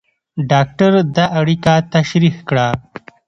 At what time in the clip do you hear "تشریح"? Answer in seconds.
1.93-2.35